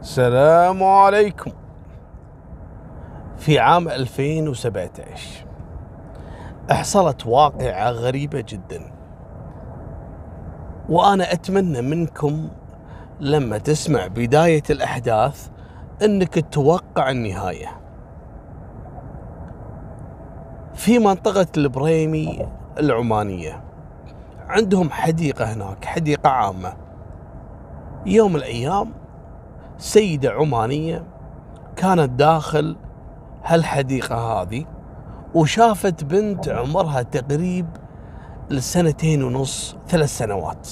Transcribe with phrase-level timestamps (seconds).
[0.00, 1.50] السلام عليكم.
[3.36, 5.46] في عام 2017
[6.70, 8.92] حصلت واقعة غريبة جدا.
[10.88, 12.48] وأنا أتمنى منكم
[13.20, 15.48] لما تسمع بداية الأحداث
[16.02, 17.80] أنك تتوقع النهاية.
[20.74, 22.48] في منطقة البريمي
[22.78, 23.64] العمانية.
[24.48, 26.72] عندهم حديقة هناك حديقة عامة.
[28.06, 28.99] يوم من الأيام
[29.80, 31.04] سيدة عمانية
[31.76, 32.76] كانت داخل
[33.44, 34.64] هالحديقة هذه
[35.34, 37.66] وشافت بنت عمرها تقريب
[38.50, 40.68] لسنتين ونص ثلاث سنوات.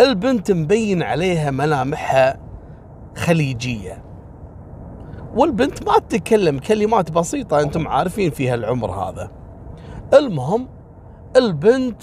[0.00, 2.36] البنت مبين عليها ملامحها
[3.16, 4.04] خليجية.
[5.34, 9.30] والبنت ما تتكلم كلمات بسيطة أنتم عارفين في هالعمر هذا.
[10.14, 10.68] المهم
[11.36, 12.02] البنت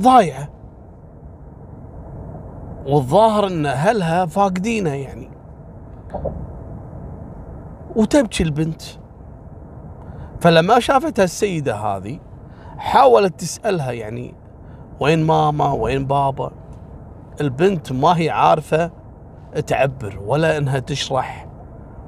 [0.00, 0.57] ضايعة.
[2.88, 5.30] والظاهر إن أهلها فاقدينها يعني.
[7.96, 8.82] وتبكي البنت.
[10.40, 12.18] فلما شافتها السيدة هذه
[12.78, 14.34] حاولت تسألها يعني
[15.00, 16.50] وين ماما؟ وين بابا؟
[17.40, 18.90] البنت ما هي عارفة
[19.66, 21.46] تعبر ولا إنها تشرح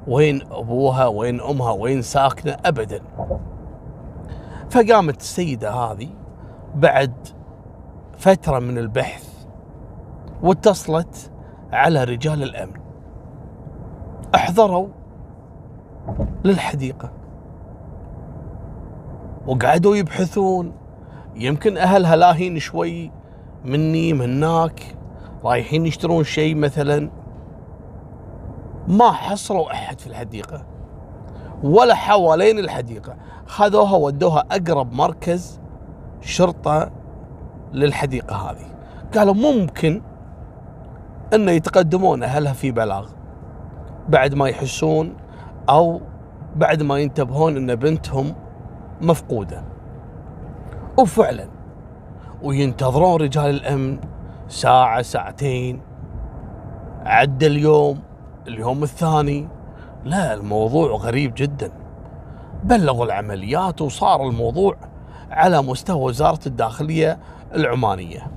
[0.07, 3.01] وين أبوها وين أمها وين ساكنة ابدا.
[4.69, 6.09] فقامت السيدة هذه
[6.75, 7.13] بعد
[8.17, 9.30] فترة من البحث
[10.43, 11.31] واتصلت
[11.71, 12.81] على رجال الأمن.
[14.35, 14.87] أحضروا
[16.43, 17.11] للحديقة.
[19.47, 20.73] وقعدوا يبحثون.
[21.35, 23.11] يمكن أهلها لاهين شوي
[23.65, 24.95] مني من هناك
[25.43, 27.09] رايحين يشترون شيء مثلا.
[28.87, 30.65] ما حصلوا أحد في الحديقة.
[31.63, 33.15] ولا حوالين الحديقة.
[33.45, 35.59] خذوها ودوها أقرب مركز
[36.21, 36.91] شرطة
[37.73, 38.65] للحديقة هذه.
[39.15, 40.01] قالوا ممكن
[41.33, 43.09] انه يتقدمون اهلها في بلاغ
[44.09, 45.15] بعد ما يحسون
[45.69, 46.01] أو
[46.55, 48.35] بعد ما ينتبهون أن بنتهم
[49.01, 49.63] مفقودة؟
[50.97, 51.47] وفعلا
[52.43, 53.99] وينتظرون رجال الأمن
[54.47, 55.81] ساعة ساعتين.
[57.05, 57.99] عدى اليوم
[58.47, 59.47] اليوم الثاني.
[60.03, 61.71] لا الموضوع غريب جدا.
[62.63, 64.77] بلغوا العمليات وصار الموضوع
[65.31, 67.19] على مستوى وزارة الداخلية
[67.55, 68.31] العمانية.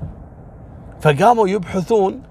[1.00, 2.22] فقاموا يبحثون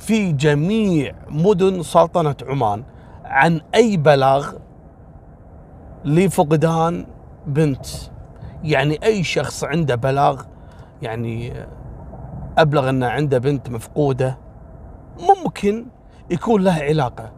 [0.00, 2.84] في جميع مدن سلطنة عمان
[3.24, 4.52] عن أي بلاغ
[6.04, 7.06] لفقدان
[7.46, 7.86] بنت.
[8.62, 10.42] يعني أي شخص عنده بلاغ
[11.02, 11.52] يعني
[12.58, 14.38] أبلغ أن عنده بنت مفقودة
[15.20, 15.86] ممكن
[16.30, 17.32] يكون له علاقة.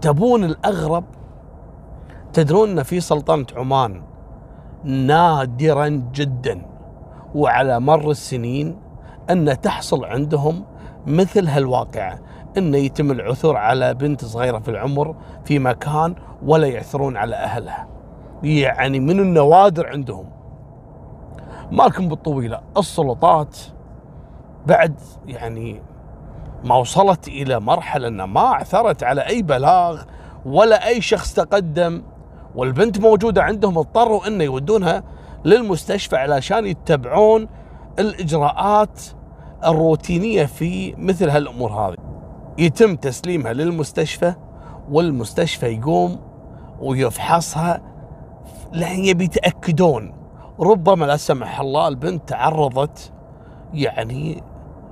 [0.00, 1.04] تبون الأغرب
[2.32, 4.02] تدرون أن في سلطنة عمان
[4.84, 6.66] نادرا جدا
[7.34, 8.76] وعلى مر السنين
[9.30, 10.64] أن تحصل عندهم
[11.06, 12.18] مثل هالواقعة
[12.58, 17.88] إنه يتم العثور على بنت صغيرة في العمر في مكان ولا يعثرون على أهلها.
[18.42, 20.26] يعني من النوادر عندهم.
[21.70, 23.56] مالكم بالطويلة السلطات
[24.66, 24.94] بعد
[25.26, 25.82] يعني
[26.64, 30.02] ما وصلت إلى مرحلة إنها ما عثرت على أي بلاغ
[30.46, 32.02] ولا أي شخص تقدم
[32.54, 35.02] والبنت موجودة عندهم اضطروا إنه يودونها
[35.44, 37.48] للمستشفى علشان يتبعون
[37.98, 39.00] الإجراءات
[39.66, 41.96] الروتينية في مثل هالأمور هذه.
[42.58, 44.34] يتم تسليمها للمستشفى
[44.90, 46.16] والمستشفى يقوم
[46.80, 47.80] ويفحصها
[48.72, 50.14] لأن يبي يتأكدون.
[50.60, 53.12] ربما لا سمح الله البنت تعرضت
[53.74, 54.42] يعني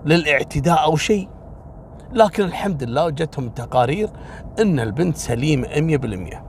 [0.05, 1.29] للاعتداء أو شيء.
[2.13, 4.11] لكن الحمد لله جتهم تقارير
[4.61, 6.45] إن البنت سليمة 100%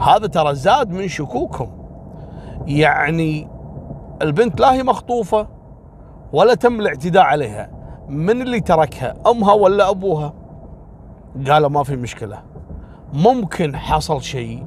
[0.00, 1.70] هذا ترى زاد من شكوكهم.
[2.66, 3.48] يعني
[4.22, 5.57] البنت لا هي مخطوفة.
[6.32, 7.70] ولا تم الاعتداء عليها.
[8.08, 10.34] من اللي تركها أمها ولا أبوها؟
[11.46, 12.42] قالوا ما في مشكلة.
[13.12, 14.66] ممكن حصل شيء.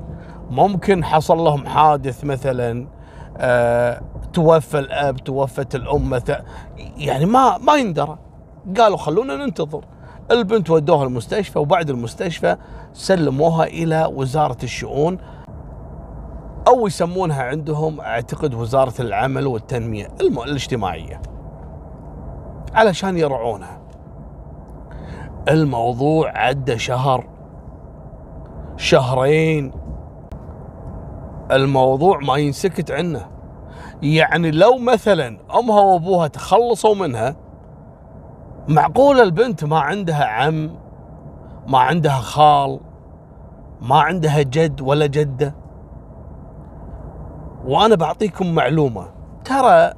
[0.49, 2.87] ممكن حصل لهم حادث مثلا
[3.37, 4.01] أه
[4.33, 6.43] توفى الأب توفت الأم مثلا.
[6.97, 8.17] يعني ما ما يندرى.
[8.77, 9.85] قالوا خلونا ننتظر.
[10.31, 12.57] البنت ودوها المستشفى وبعد المستشفى
[12.93, 15.17] سلموها إلى وزارة الشؤون
[16.67, 21.21] أو يسمونها عندهم أعتقد وزارة العمل والتنمية الاجتماعية.
[22.73, 23.81] علشان يرعونها
[25.49, 27.27] الموضوع عدى شهر.
[28.77, 29.71] شهرين.
[31.51, 33.27] الموضوع ما ينسكت عنه.
[34.01, 37.35] يعني لو مثلا امها وابوها تخلصوا منها
[38.67, 40.75] معقول البنت ما عندها عم
[41.67, 42.79] ما عندها خال
[43.81, 45.55] ما عندها جد ولا جدة؟
[47.65, 49.07] وأنا بعطيكم معلومة.
[49.45, 49.93] ترى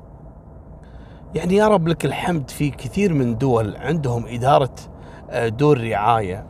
[1.36, 4.76] يعني يا رب لك الحمد في كثير من دول عندهم إدارة
[5.30, 6.48] آه، دور رعاية.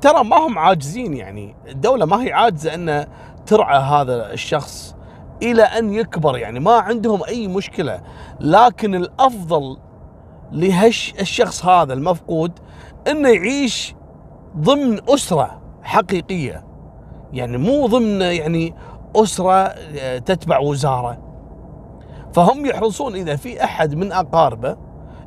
[0.00, 1.56] ترى ما هم عاجزين يعني.
[1.68, 3.06] الدولة ما هي عاجزة أن
[3.46, 4.96] ترعى هذا الشخص
[5.42, 6.60] إلى أن يكبر يعني.
[6.60, 8.00] ما عندهم أي مشكلة.
[8.40, 9.76] لكن الأفضل
[10.52, 12.52] لهش الشخص هذا المفقود
[13.10, 13.94] إنه يعيش
[14.56, 16.64] ضمن أسرة حقيقية.
[17.32, 18.74] يعني مو ضمن يعني
[19.16, 21.33] أسرة آه، تتبع وزارة.
[22.34, 24.76] فهم يحرصون إذا في أحد من أقاربه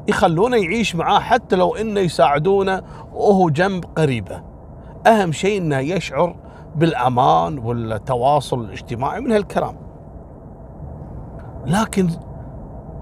[0.08, 2.82] يخلونه يعيش معاه حتى لو إنه يساعدونه
[3.14, 4.44] وهو جنب قريبه.
[5.08, 6.36] أهم شيء إنه يشعر
[6.76, 9.76] بالأمان والتواصل الاجتماعي من هالكلام.
[11.66, 12.10] لكن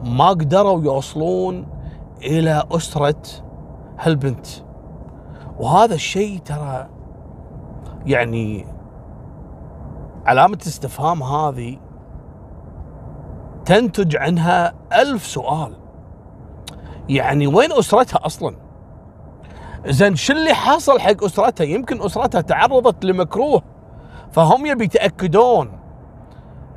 [0.04, 1.68] ما قدروا يوصلون
[2.22, 3.22] إلى أسرة
[4.00, 4.48] هالبنت.
[5.60, 6.88] وهذا الشيء ترى
[8.06, 8.66] يعني
[10.26, 11.78] علامة استفهام هذه
[13.66, 15.74] تنتج عنها ألف سؤال.
[17.10, 18.56] يعني وين أسرتها أصلا؟
[19.88, 23.62] زين شو اللي حصل حق أسرتها؟ يمكن أسرتها تعرضت لمكروه
[24.32, 25.80] فهم يبي يتأكدون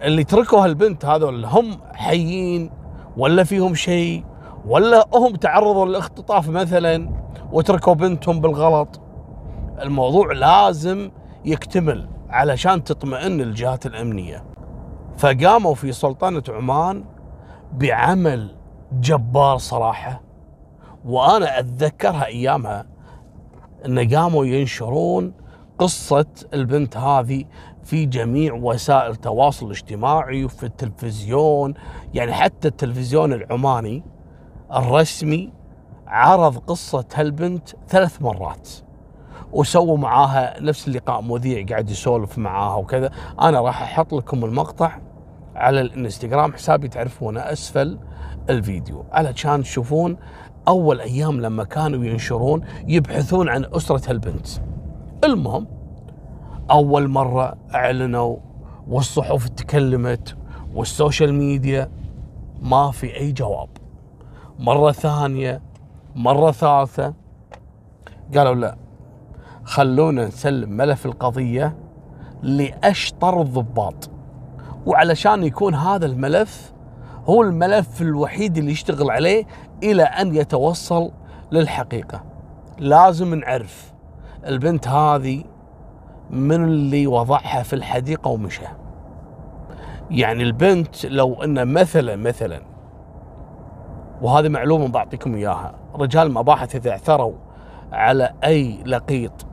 [0.02, 2.70] اللي تركوا هالبنت هذول هم حيين
[3.16, 4.24] ولا فيهم شيء
[4.66, 7.10] ولا هم تعرضوا للاختطاف مثلا
[7.52, 9.00] وتركوا بنتهم بالغلط.
[9.82, 11.10] الموضوع لازم
[11.44, 14.44] يكتمل علشان تطمئن الجهات الأمنية.
[15.18, 17.04] فقاموا في سلطنة عمان
[17.72, 18.56] بعمل
[18.92, 20.20] جبار صراحة
[21.04, 22.86] وأنا أتذكرها أيامها
[23.86, 25.32] إن قاموا ينشرون
[25.78, 27.44] قصة البنت هذه
[27.84, 31.74] في جميع وسائل التواصل الاجتماعي وفي التلفزيون
[32.14, 34.02] يعني حتى التلفزيون العماني
[34.72, 35.52] الرسمي
[36.06, 38.68] عرض قصة هالبنت ثلاث مرات
[39.52, 43.10] وسووا معاها نفس اللقاء مذيع قاعد يسولف معاها وكذا.
[43.40, 44.98] أنا راح أحط لكم المقطع
[45.58, 47.98] على الانستغرام حسابي تعرفونه أسفل
[48.50, 49.04] الفيديو.
[49.12, 50.16] علشان تشوفون
[50.68, 54.46] أول أيام لما كانوا ينشرون يبحثون عن أسرة هالبنت.
[55.24, 55.66] المهم
[56.70, 58.36] أول مرة أعلنوا
[58.88, 60.36] والصحف تكلمت
[60.74, 61.90] والسوشيال ميديا
[62.62, 63.68] ما في أي جواب.
[64.58, 65.62] مرة ثانية
[66.14, 67.14] مرة ثالثة
[68.36, 68.76] قالوا لا
[69.64, 71.76] خلونا نسلم ملف القضية
[72.42, 74.10] لأشطر الضباط.
[74.88, 76.72] وعلشان يكون هذا الملف
[77.26, 79.44] هو الملف الوحيد اللي يشتغل عليه
[79.82, 81.10] إلى أن يتوصل
[81.52, 82.24] للحقيقة.
[82.78, 83.92] لازم نعرف
[84.46, 85.44] البنت هذه
[86.30, 88.62] من اللي وضعها في الحديقة ومشى.
[90.10, 92.60] يعني البنت لو إن مثلا مثلا
[94.22, 97.34] وهذه معلومة بعطيكم إياها رجال مباحث إذا اعثروا
[97.92, 99.46] على أي لقيط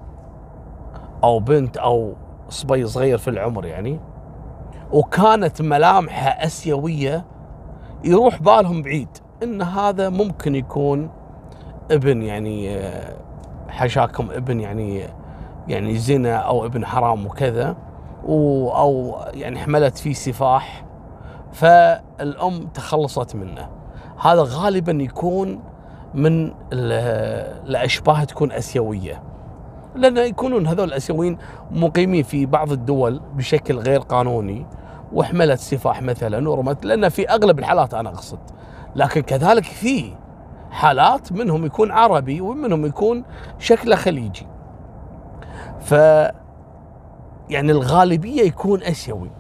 [1.24, 2.14] أو بنت أو
[2.50, 4.00] صبي صغير في العمر يعني
[4.92, 7.26] وكانت ملامحه أسيوية
[8.04, 9.10] يروح بالهم بعيد
[9.44, 11.10] إن هذا ممكن يكون
[11.92, 12.80] ابن يعني
[13.70, 15.04] حشاكم ابن يعني
[15.68, 17.76] يعني زنا أو ابن حرام وكذا
[18.28, 20.86] أو يعني حملت فيه سفاح
[21.52, 23.70] فالأم تخلصت منه.
[24.22, 25.60] هذا غالبا يكون
[26.14, 29.24] من الأشباه تكون أسيوية.
[29.96, 31.38] لأن يكونون هذول الأسيويين
[31.72, 34.66] مقيمين في بعض الدول بشكل غير قانوني
[35.14, 38.40] وحملت سفاح مثلا ورمت لأن في أغلب الحالات أنا أقصد.
[38.96, 40.14] لكن كذلك في
[40.72, 43.24] حالات منهم يكون عربي ومنهم يكون
[43.60, 44.48] شكله خليجي.
[45.82, 45.92] ف
[47.50, 49.32] يعني الغالبية يكون أسيوي.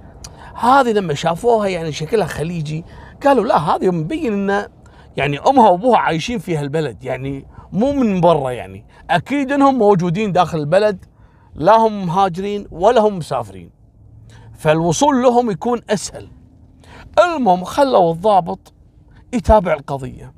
[0.56, 2.86] هذه لما شافوها يعني شكلها خليجي
[3.24, 4.68] قالوا لا هذه مبين إن
[5.18, 7.03] يعني أمها وأبوها عايشين في هالبلد.
[7.03, 8.86] يعني مو من برا يعني.
[9.10, 11.05] أكيد إنهم موجودين داخل البلد
[11.55, 13.70] لا هم مهاجرين ولا هم مسافرين.
[14.53, 16.27] فالوصول لهم يكون أسهل.
[17.20, 18.74] المهم خلوا الضابط
[19.34, 20.34] يتابع القضية.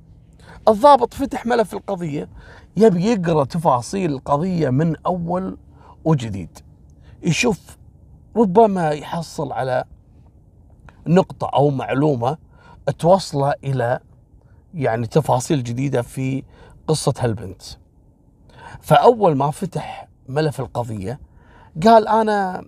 [0.67, 2.29] الضابط فتح ملف القضية
[2.77, 5.57] يبي يقرأ تفاصيل القضية من أول
[6.05, 6.59] وجديد.
[7.23, 7.77] يشوف
[8.37, 9.83] ربما يحصل على
[11.07, 12.37] نقطة أو معلومة
[12.99, 13.99] توصله إلى
[14.73, 16.43] يعني تفاصيل جديدة في
[16.87, 17.61] قصة هالبنت
[18.81, 21.19] فأول ما فتح ملف القضية
[21.83, 22.65] قال أنا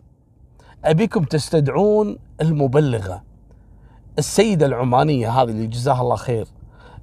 [0.85, 3.23] أبيكم تستدعون المبلغة.
[4.19, 6.47] السيدة العمانية هذه اللي جزاها الله خير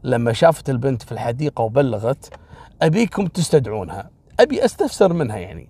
[0.04, 2.34] لما شافت البنت في الحديقة وبلغت
[2.82, 4.10] أبيكم تستدعونها.
[4.40, 5.68] أبي أستفسر منها يعني.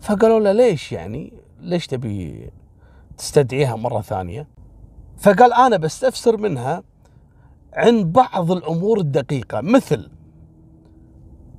[0.00, 2.50] فقالوا له ليش يعني؟ ليش تبي
[3.18, 4.48] تستدعيها مرة ثانية؟
[5.18, 6.82] فقال أنا بستفسر منها
[7.74, 9.60] عن بعض الأمور الدقيقة.
[9.60, 10.10] مثل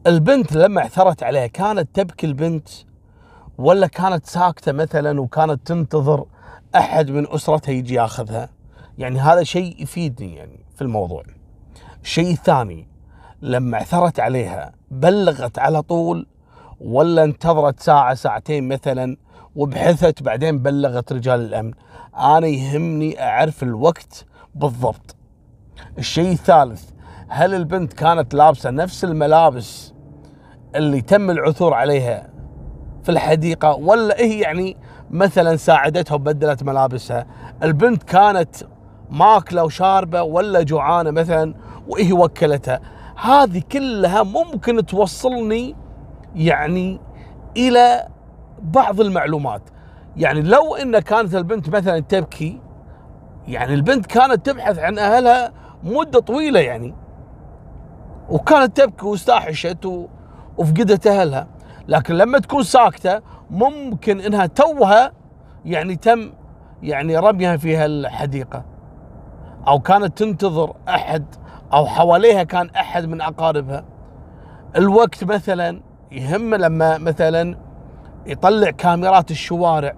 [0.07, 2.69] البنت لما اعثرت عليها كانت تبكي البنت
[3.57, 6.25] ولا كانت ساكتة مثلا وكانت تنتظر
[6.75, 8.49] أحد من أسرتها يجي ياخذها؟
[8.97, 11.23] يعني هذا شيء يفيدني يعني في الموضوع.
[12.03, 12.87] الشيء الثاني
[13.41, 16.27] لما عثرت عليها بلغت على طول
[16.81, 19.17] ولا انتظرت ساعة ساعتين مثلا
[19.55, 21.71] وبحثت بعدين بلغت رجال الأمن.
[22.17, 24.25] أنا يهمني أعرف الوقت
[24.55, 25.15] بالضبط.
[25.97, 26.83] الشيء الثالث
[27.27, 29.93] هل البنت كانت لابسة نفس الملابس
[30.75, 32.27] اللي تم العثور عليها
[33.03, 34.77] في الحديقة ولا هي يعني
[35.11, 37.25] مثلا ساعدتها وبدلت ملابسها؟
[37.63, 38.55] البنت كانت
[39.09, 41.53] ماكلة وشاربة ولا جوعانة مثلا
[41.87, 42.79] وهي وكلتها؟
[43.15, 45.75] هذه كلها ممكن توصلني
[46.35, 46.99] يعني
[47.57, 48.07] إلى
[48.61, 49.61] بعض المعلومات.
[50.17, 52.61] يعني لو إن كانت البنت مثلا تبكي
[53.47, 56.95] يعني البنت كانت تبحث عن أهلها مدة طويلة يعني.
[58.29, 60.07] وكانت تبكي واستاحشت
[60.57, 61.47] وفقدت أهلها.
[61.87, 65.11] لكن لما تكون ساكتة ممكن إنها توها
[65.65, 66.31] يعني تم
[66.83, 68.65] يعني رميها في هالحديقة.
[69.67, 71.25] أو كانت تنتظر أحد
[71.73, 73.85] أو حواليها كان أحد من أقاربها.
[74.75, 77.57] الوقت مثلا يهم لما مثلا
[78.25, 79.93] يطلع كاميرات الشوارع.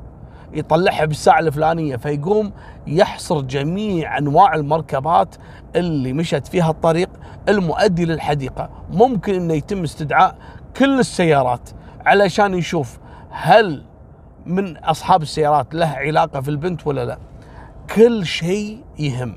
[0.54, 2.52] يطلعها بالساعة الفلانية فيقوم
[2.88, 5.36] يحصر جميع أنواع المركبات
[5.76, 7.10] اللي مشت فيها الطريق
[7.50, 8.70] المؤدي للحديقة.
[8.92, 10.36] ممكن أنه يتم استدعاء
[10.78, 11.70] كل السيارات
[12.06, 13.86] علشان يشوف هل
[14.46, 17.18] من أصحاب السيارات له علاقة في البنت ولا لا.
[17.96, 19.36] كل شيء يهم.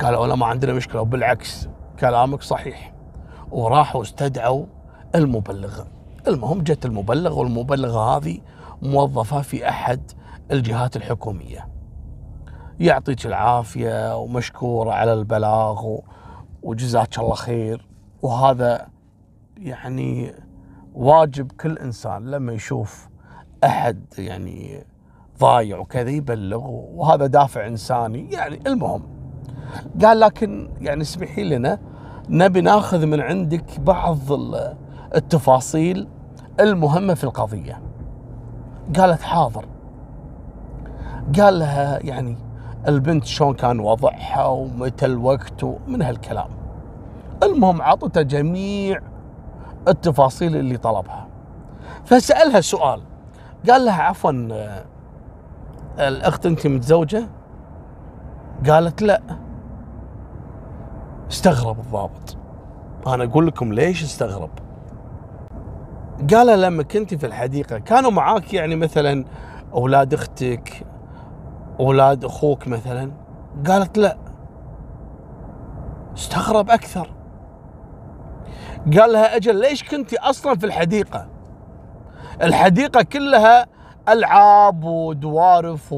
[0.00, 1.00] قالوا لا ما عندنا مشكلة.
[1.00, 1.68] وبالعكس
[2.00, 2.92] كلامك صحيح.
[3.50, 4.66] وراحوا استدعوا
[5.14, 5.80] المبلغ.
[6.28, 8.38] المهم جت المبلغ والمبلغة هذه
[8.82, 10.10] موظفة في أحد
[10.50, 11.68] الجهات الحكومية.
[12.80, 15.98] يعطيك العافية ومشكورة على البلاغ
[16.62, 17.88] وجزاك الله خير.
[18.22, 18.88] وهذا
[19.56, 20.34] يعني
[20.94, 23.08] واجب كل إنسان لما يشوف
[23.64, 24.84] أحد يعني
[25.38, 26.66] ضايع وكذا يبلغ.
[26.70, 29.02] وهذا دافع إنساني يعني المهم.
[30.02, 31.78] قال لكن يعني اسمحي لنا
[32.28, 34.18] نبي ناخذ من عندك بعض
[35.14, 36.08] التفاصيل
[36.60, 37.91] المهمة في القضية.
[38.96, 39.64] قالت حاضر.
[41.38, 42.36] قال لها يعني
[42.88, 46.48] البنت شلون كان وضعها ومتى الوقت ومن هالكلام.
[47.42, 49.00] المهم عطته جميع
[49.88, 51.28] التفاصيل اللي طلبها.
[52.04, 53.00] فسألها سؤال.
[53.70, 54.32] قال لها عفوا
[55.98, 57.28] الأخت أنت متزوجة؟
[58.68, 59.22] قالت لا.
[61.30, 62.36] استغرب الضابط.
[63.06, 64.50] أنا أقول لكم ليش استغرب؟
[66.30, 69.24] قال لما كنت في الحديقة كانوا معاك يعني مثلا
[69.74, 70.86] أولاد أختك
[71.80, 73.12] أولاد أخوك مثلا؟
[73.66, 74.16] قالت لا.
[76.16, 77.10] استغرب أكثر.
[78.98, 81.28] قال لها أجل ليش كنت أصلا في الحديقة؟
[82.42, 83.66] الحديقة كلها
[84.08, 85.94] ألعاب ودوارف.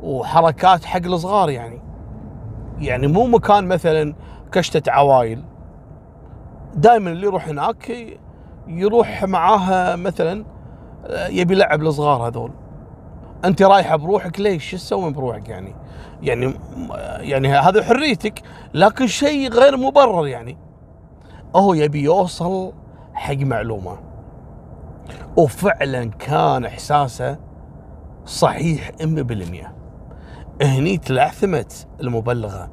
[0.00, 1.80] وحركات حق الصغار يعني.
[2.78, 4.14] يعني مو مكان مثلا
[4.52, 5.44] كشتة عوايل.
[6.74, 8.18] دائما اللي يروح هناك
[8.70, 10.44] يروح معاها مثلا
[11.06, 12.52] آه، يبي يلعب الصغار هذول
[13.44, 15.74] أنت رايحة بروحك ليش؟ شو تسوي بروحك يعني؟
[16.22, 16.54] يعني
[17.20, 18.42] يعني هذا حريتك
[18.74, 20.58] لكن شيء غير مبرر يعني.
[21.56, 22.72] هو يبي يوصل
[23.14, 23.98] حق معلومة.
[25.36, 27.38] وفعلا كان إحساسه
[28.26, 29.02] صحيح 100%.
[30.62, 32.70] هني تلعثمت المبلغة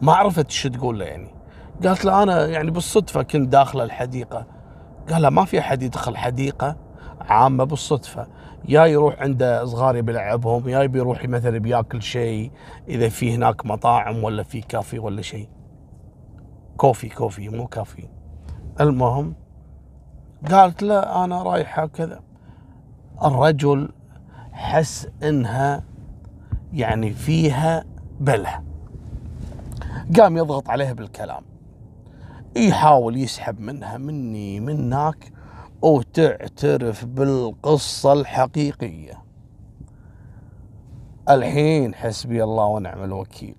[0.00, 1.34] ما عرفت شو تقول له يعني.
[1.84, 4.46] قالت له أنا يعني بالصدفة كنت داخله الحديقة
[5.10, 6.76] قال ما في أحد يدخل حديقة
[7.20, 8.26] عامة بالصدفة.
[8.68, 12.50] يا يروح عنده صغار يلعبهم يا يبي يروح مثلا بياكل شيء
[12.88, 15.48] إذا في هناك مطاعم ولا في كافي ولا شيء.
[16.76, 18.08] كوفي كوفي مو كافي.
[18.80, 19.34] المهم
[20.50, 22.20] قالت لا أنا رايحة كذا
[23.24, 23.88] الرجل
[24.52, 25.84] حس إنها
[26.72, 27.84] يعني فيها
[28.20, 28.62] بله
[30.18, 31.42] قام يضغط عليها بالكلام.
[32.56, 35.32] يحاول يسحب منها مني منك
[35.82, 39.22] وتعترف بالقصة الحقيقية.
[41.28, 43.56] الحين حسبي الله ونعم الوكيل.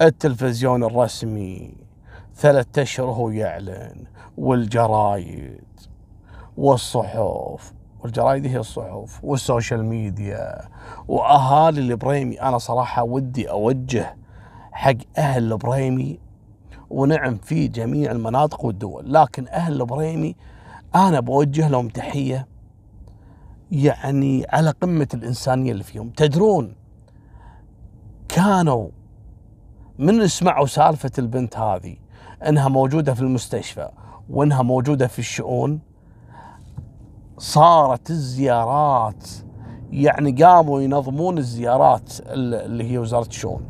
[0.00, 1.74] التلفزيون الرسمي
[2.34, 4.04] ثلاثة أشهر هو يعلن
[4.36, 5.64] والجرايد
[6.56, 10.68] والصحف والجرايد هي الصحف والسوشيال ميديا
[11.08, 12.42] وأهالي البريمي.
[12.42, 14.16] أنا صراحة ودي أوجه
[14.72, 16.18] حق أهل البريمي
[16.92, 19.12] ونعم في جميع المناطق والدول.
[19.12, 20.36] لكن أهل البريمي
[20.94, 22.46] أنا بوجه لهم تحية
[23.70, 26.10] يعني على قمة الإنسانية اللي فيهم.
[26.10, 26.74] تدرون
[28.28, 28.88] كانوا
[29.98, 31.96] من سمعوا سالفة البنت هذه
[32.48, 33.88] إنها موجودة في المستشفى
[34.30, 35.80] وإنها موجودة في الشؤون.
[37.38, 39.28] صارت الزيارات
[39.90, 43.62] يعني قاموا ينظمون الزيارات اللي هي وزارة الشؤون.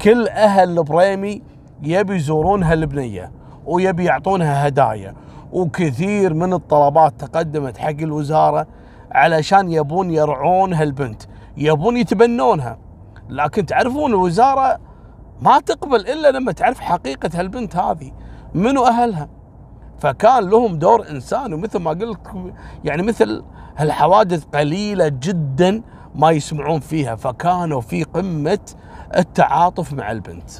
[0.00, 1.42] كل أهل البريمي
[1.82, 3.32] يبي يزورون هالبنيه
[3.66, 5.14] ويبي يعطونها هدايا.
[5.52, 8.66] وكثير من الطلبات تقدمت حق الوزارة
[9.12, 11.22] علشان يبون يرعون هالبنت
[11.56, 12.78] يبون يتبنونها.
[13.28, 14.78] لكن تعرفون الوزارة
[15.40, 18.12] ما تقبل إلا لما تعرف حقيقة هالبنت هذه
[18.54, 19.28] منو أهلها.
[19.98, 22.20] فكان لهم دور انساني ومثل ما قلت
[22.84, 23.44] يعني مثل
[23.76, 25.82] هالحوادث قليلة جدا
[26.14, 27.16] ما يسمعون فيها.
[27.16, 28.58] فكانوا في قمة
[29.16, 30.50] التعاطف مع البنت.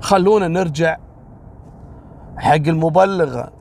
[0.00, 0.96] خلونا نرجع
[2.36, 3.52] حق المبلغه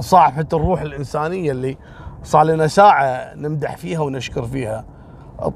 [0.00, 1.78] صاحبة الروح الإنسانية اللي
[2.22, 4.84] صار لنا ساعة نمدح فيها ونشكر فيها.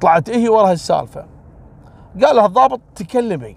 [0.01, 1.27] طلعت هي ورا هالسالفه
[2.25, 3.57] قال لها الضابط تكلمي.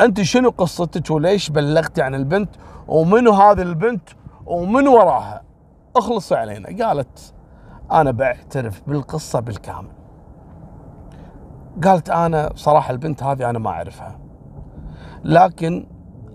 [0.00, 2.50] أنت شنو قصتك وليش بلغتي عن البنت؟
[2.88, 4.08] ومنو هذه البنت؟
[4.46, 5.42] ومن وراها؟
[5.96, 6.86] اخلصي علينا.
[6.86, 7.34] قالت
[7.92, 9.95] أنا بعترف بالقصة بالكامل.
[11.84, 14.18] قالت أنا صراحة البنت هذه أنا ما أعرفها.
[15.24, 15.86] لكن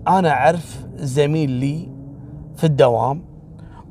[0.08, 1.92] أنا أعرف زميل لي
[2.56, 3.24] في الدوام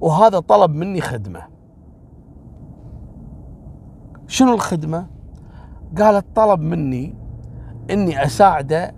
[0.02, 1.42] وهذا طلب مني خدمة.
[4.28, 5.08] شنو الخدمة؟
[5.98, 7.16] قالت طلب مني
[7.92, 8.96] إني أساعده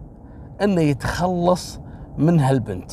[0.61, 1.79] إنه يتخلص
[2.17, 2.91] من هالبنت.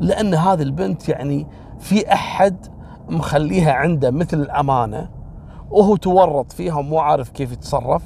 [0.00, 1.46] لأن هذه البنت يعني
[1.78, 2.66] في أحد
[3.08, 5.10] مخليها عنده مثل الأمانة.
[5.70, 8.02] وهو تورط فيها ومو عارف كيف يتصرف.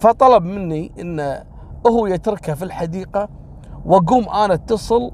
[0.00, 1.42] فطلب مني انه
[1.86, 3.28] هو يتركها في الحديقة
[3.84, 5.12] وأقوم أنا اتصل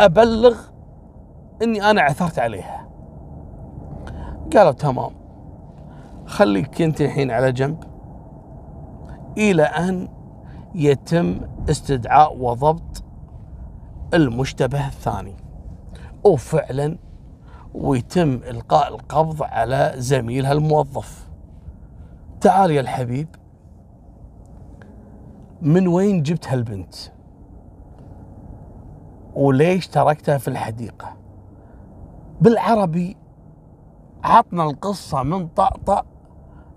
[0.00, 0.56] أبلغ
[1.62, 2.88] إني أنا عثرت عليها.
[4.56, 5.10] قالوا تمام
[6.26, 7.84] خليك أنت الحين على جنب
[9.38, 10.08] إلى أن
[10.74, 11.40] يتم
[11.70, 13.04] استدعاء وضبط
[14.14, 15.36] المشتبه الثاني.
[16.24, 16.98] وفعلا
[17.76, 21.28] ويتم إلقاء القبض على زميلها الموظف.
[22.40, 23.28] تعال يا الحبيب.
[25.62, 26.94] من وين جبت هالبنت؟
[29.34, 31.16] وليش تركتها في الحديقة؟
[32.40, 33.16] بالعربي
[34.24, 36.04] عطنا القصة من طأطأ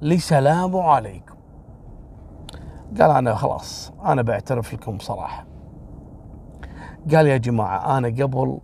[0.02, 1.36] لسلام عليكم.
[3.02, 5.46] قال أنا خلاص أنا بعترف لكم بصراحة
[7.12, 8.60] قال يا جماعة أنا قبل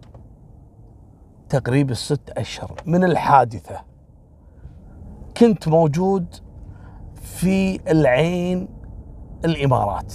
[1.50, 3.82] تقريب الست أشهر من الحادثة.
[5.38, 6.26] كنت موجود
[7.14, 8.68] في العين
[9.46, 10.14] الإمارات.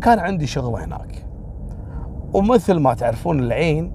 [0.00, 1.26] كان عندي شغل هناك.
[2.34, 3.92] ومثل ما تعرفون العين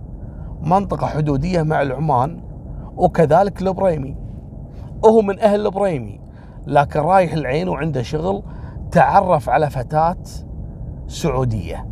[0.61, 2.43] منطقة حدودية مع العمان
[2.95, 4.17] وكذلك البريمي
[5.03, 6.19] وهو من أهل البريمي
[6.67, 8.43] لكن رايح العين وعنده شغل
[8.91, 10.17] تعرف على فتاة
[11.07, 11.87] سعودية.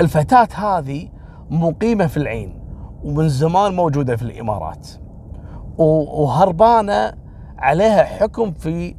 [0.00, 1.08] الفتاة هذه
[1.50, 2.60] مقيمة في العين
[3.04, 4.88] ومن زمان موجودة في الإمارات.
[5.78, 7.12] وهربانة
[7.58, 8.96] عليها حكم في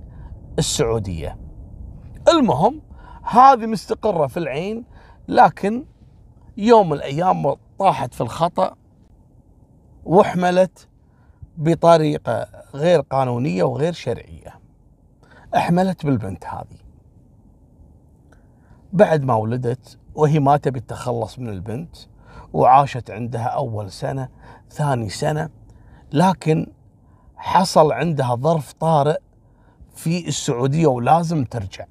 [0.60, 1.38] السعودية.
[2.30, 2.82] المهم
[3.24, 4.86] هذه مستقرة في العين
[5.28, 5.86] لكن
[6.58, 8.76] يوم من الأيام طاحت في الخطأ
[10.06, 10.88] وحملت
[11.58, 14.60] بطريقة غير قانونية وغير شرعية.
[15.56, 16.82] أحملت بالبنت هذه.
[18.94, 21.96] بعد ما ولدت وهي ما تبي تتخلص من البنت
[22.54, 24.30] وعاشت عندها أول سنة
[24.70, 25.50] ثاني سنة
[26.14, 26.68] لكن
[27.36, 29.18] حصل عندها ظرف طارئ
[29.96, 31.86] في السعودية ولازم ترجع.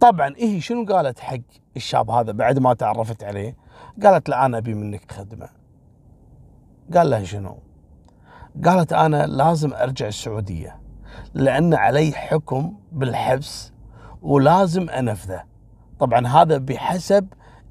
[0.00, 1.36] طبعا إيه شنو قالت حق
[1.76, 3.56] الشاب هذا بعد ما تعرفت عليه؟
[4.02, 5.48] قالت له أنا أبي منك خدمة.
[6.94, 7.58] قال لها شنو؟
[8.64, 10.80] قالت أنا لازم أرجع السعودية
[11.34, 13.72] لأن علي حكم بالحبس
[14.22, 15.44] ولازم أنفذه.
[15.98, 17.28] طبعا هذا بحسب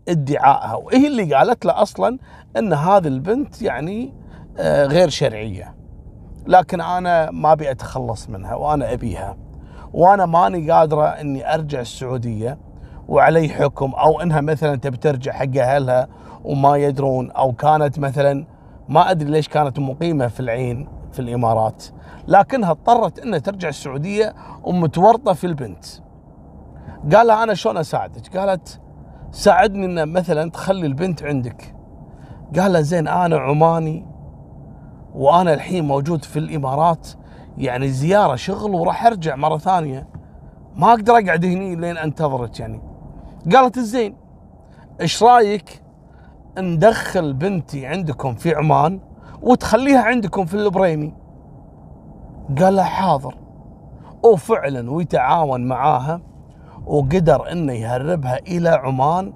[0.10, 0.76] ادعائها.
[0.76, 2.20] وهي اللي قالت له أصلا
[2.58, 4.14] إن هذه البنت يعني
[4.58, 5.76] آه، غير شرعية.
[6.48, 9.38] لكن أنا ما أبي أتخلص منها وأنا أبيها.
[9.94, 12.58] وأنا ماني قادرة إني أرجع السعودية
[13.08, 16.08] وعلي حكم أو إنها مثلا تبي ترجع حق أهلها
[16.44, 18.46] وما يدرون أو كانت مثلا
[18.90, 21.86] ما أدري ليش كانت مقيمة في العين في الإمارات.
[22.28, 25.86] لكنها اضطرت إنها ترجع السعودية ومتورطة في البنت.
[27.14, 28.80] قال لها أنا شلون أساعدك؟ قالت
[29.32, 31.76] ساعدني ان مثلا تخلي البنت عندك.
[32.60, 34.06] قال له زين أنا عماني
[35.16, 37.08] وأنا الحين موجود في الإمارات
[37.58, 40.08] يعني زيارة شغل وراح أرجع مرة ثانية.
[40.76, 42.82] ما أقدر أقعد هني لين أنتظرك يعني.
[43.56, 44.16] قالت زين
[45.02, 45.82] إيش رأيك
[46.58, 49.00] ندخل بنتي عندكم في عمان
[49.42, 51.14] وتخليها عندكم في البريمي؟
[52.60, 53.38] قال له حاضر.
[54.24, 56.22] وفعلا ويتعاون معاها.
[56.86, 59.34] وقدر إنه يهربها إلى عمان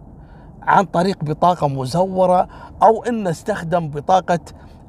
[0.62, 2.47] عن طريق بطاقة مزورة
[2.84, 4.39] أو إنه استخدم بطاقة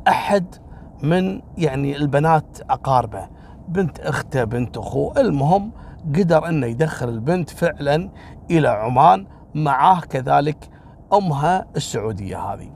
[0.09, 0.55] أحد
[1.03, 3.29] من يعني البنات أقاربه
[3.69, 5.21] بنت أخته بنت أخوه.
[5.21, 5.73] المهم
[6.15, 8.11] قدر إنه يدخل البنت فعلا
[8.51, 10.69] إلى عمان معاه كذلك
[11.13, 12.71] أمها السعودية هذه.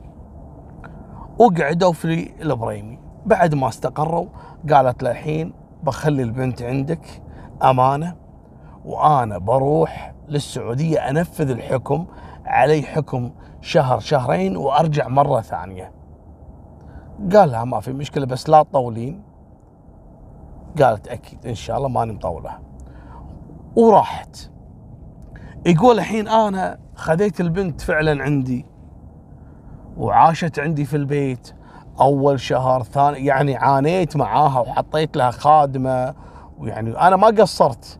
[1.39, 2.99] وقعدوا في البريمي.
[3.25, 4.27] بعد ما استقروا
[4.71, 7.21] قالت له الحين بخلي البنت عندك
[7.63, 8.20] أمانة.
[8.85, 12.05] وأنا بروح للسعودية أنفذ الحكم
[12.45, 15.91] علي حكم شهر شهرين وأرجع مرة ثانية.
[17.33, 19.23] قال لها ما في مشكلة بس لا تطولين.
[20.81, 22.59] قالت أكيد إن شاء الله ماني مطولة.
[23.75, 24.49] وراحت
[25.65, 28.65] يقول الحين أنا خذيت البنت فعلا عندي
[29.97, 31.53] وعاشت عندي في البيت
[32.01, 36.15] أول شهر ثاني يعني عانيت معاها وحطيت لها خادمة
[36.57, 37.99] ويعني أنا ما قصرت.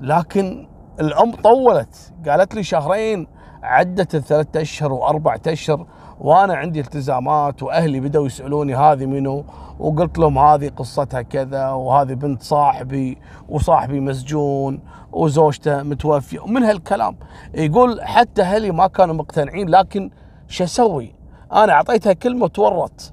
[0.00, 0.68] لكن
[1.00, 2.12] الام طولت.
[2.28, 3.26] قالت لي شهرين
[3.62, 5.86] عدت الثلاثة أشهر وأربعة أشهر
[6.20, 9.44] وأنا عندي التزامات وأهلي بدأوا يسألوني هذه منو
[9.78, 14.80] وقلت لهم هذه قصتها كذا وهذه بنت صاحبي وصاحبي مسجون
[15.12, 17.16] وزوجته متوفية ومن هالكلام.
[17.54, 20.10] يقول حتى أهلي ما كانوا مقتنعين لكن
[20.48, 21.14] شو أسوي؟
[21.52, 23.12] أنا أعطيتها كلمة تورط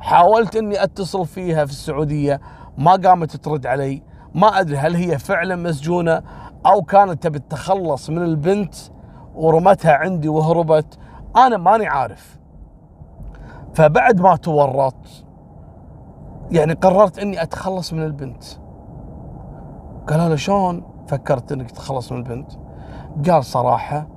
[0.00, 2.40] حاولت إني أتصل فيها في السعودية
[2.78, 4.11] ما قامت ترد علي.
[4.34, 6.22] ما أدري هل هي فعلا مسجونة
[6.66, 8.74] أو كانت تبي تتخلص من البنت
[9.34, 10.98] ورمتها عندي وهربت.
[11.36, 12.38] أنا ماني عارف.
[13.74, 14.94] فبعد ما تورط
[16.50, 18.44] يعني قررت إني أتخلص من البنت.
[20.08, 22.52] قالوا له شلون فكرت إنك تتخلص من البنت؟
[23.30, 24.08] قال صراحة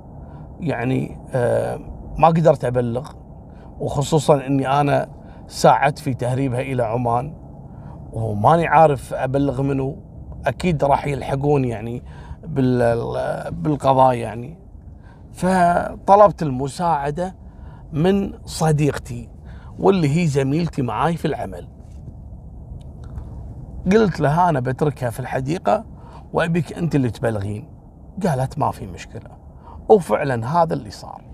[0.60, 1.78] يعني آه
[2.18, 3.10] ما قدرت أبلغ.
[3.80, 5.08] وخصوصا إني أنا
[5.46, 7.34] ساعدت في تهريبها إلى عمان.
[8.12, 9.96] وماني عارف أبلغ منه.
[10.46, 12.02] أكيد راح يلحقون يعني
[13.50, 14.58] بالقضاء يعني.
[15.32, 17.36] فطلبت المساعدة
[17.92, 19.28] من صديقتي
[19.78, 21.68] واللي هي زميلتي معاي في العمل.
[23.92, 25.84] قلت لها أنا بتركها في الحديقة
[26.32, 27.68] وأبيك أنت اللي تبلغين.
[28.26, 29.30] قالت ما في مشكلة.
[29.88, 31.24] وفعلا هذا اللي صار.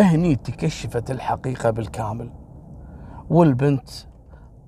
[0.00, 2.30] هني تكشفت الحقيقة بالكامل.
[3.30, 3.88] والبنت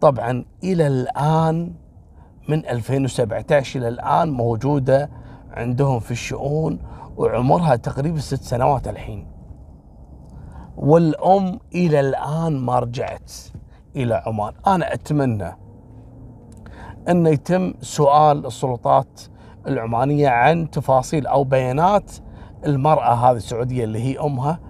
[0.01, 1.75] طبعا إلى الآن
[2.49, 5.11] من 2017 إلى الآن موجودة
[5.51, 6.79] عندهم في الشؤون
[7.17, 9.27] وعمرها تقريبا ست سنوات الحين.
[10.77, 13.33] والأم إلى الآن ما رجعت
[13.97, 14.53] إلى عمان.
[14.67, 15.57] أنا أتمنى
[17.09, 19.21] أن يتم سؤال السلطات
[19.67, 22.13] العمانية عن تفاصيل أو بيانات
[22.67, 24.61] المرأة هذه السعودية اللي هي أمها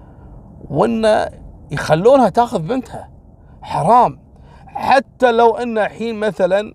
[0.70, 1.28] وأن
[1.70, 3.10] يخلونها تأخذ بنتها.
[3.62, 4.18] حرام.
[4.66, 6.74] حتى لو أن الحين مثلا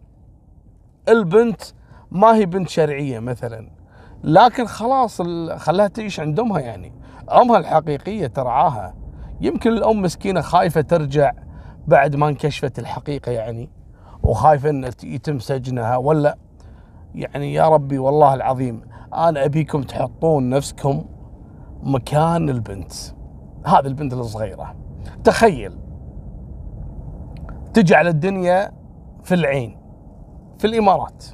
[1.10, 1.62] البنت
[2.12, 3.70] ما هي بنت شرعية مثلا.
[4.24, 5.22] لكن خلاص
[5.56, 6.94] خلاها تعيش عند امها يعني.
[7.32, 8.96] أمها الحقيقية ترعاها.
[9.42, 11.32] يمكن الأم مسكينة خايفة ترجع
[11.88, 13.70] بعد ما انكشفت الحقيقة يعني.
[14.24, 15.98] وخايفة ان يتم سجنها.
[15.98, 16.38] ولا
[17.16, 18.82] يعني يا ربي والله العظيم
[19.14, 21.06] أنا أبيكم تحطون نفسكم
[21.84, 22.94] مكان البنت.
[23.66, 24.76] هذه البنت الصغيرة.
[25.24, 25.78] تخيل.
[27.74, 28.72] تجعل الدنيا
[29.24, 29.83] في العين.
[30.58, 31.26] في الإمارات.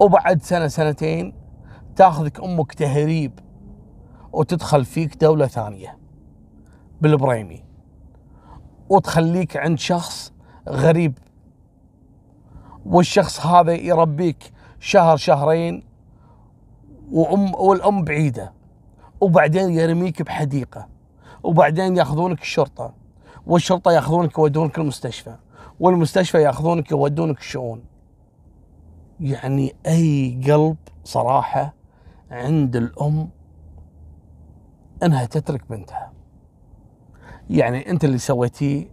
[0.00, 1.34] وبعد سنة سنتين
[1.96, 3.40] تاخذك أمك تهريب
[4.32, 5.98] وتدخل فيك دولة ثانية
[7.00, 7.64] بالبريمي
[8.88, 10.32] وتخليك عند شخص
[10.68, 11.18] غريب.
[12.86, 15.84] والشخص هذا يربيك شهر شهرين
[17.12, 18.52] وام والأم بعيدة
[19.20, 20.88] وبعدين يرميك بحديقة
[21.42, 22.94] وبعدين ياخذونك الشرطة
[23.46, 25.36] والشرطة ياخذونك يودونك المستشفى.
[25.80, 27.84] والمستشفى ياخذونك يودونك الشؤون
[29.20, 31.74] يعني أي قلب صراحة
[32.30, 33.28] عند الأم
[35.02, 36.12] إنها تترك بنتها.
[37.50, 38.86] يعني أنت اللي سويتيه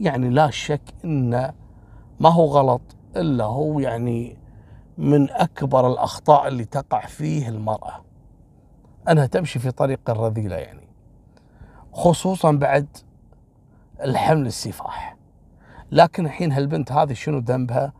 [0.00, 1.52] يعني لا شك انه
[2.20, 4.36] ما هو غلط إلا هو يعني
[4.98, 8.04] من أكبر الأخطاء اللي تقع فيه المرأة.
[9.08, 10.88] إنها تمشي في طريق الرذيلة يعني.
[11.92, 12.86] خصوصا بعد
[14.00, 15.13] الحمل السفاح.
[15.94, 17.92] لكن الحين هالبنت هذه شنو ذنبها؟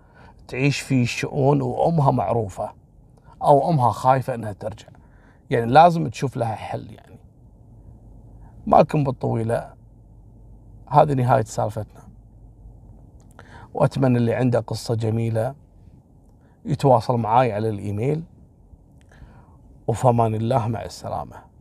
[0.48, 2.72] تعيش في شؤون وأمها معروفة
[3.42, 4.88] أو أمها خايفة إنها ترجع.
[5.50, 7.18] يعني لازم تشوف لها حل يعني.
[8.66, 9.74] مالكم بالطويلة
[10.88, 12.00] هذه نهاية سالفتنا.
[13.74, 15.54] وأتمنى اللي عنده قصة جميلة
[16.64, 18.22] يتواصل معاي على الإيميل.
[19.86, 21.53] وفمان الله مع السلامة.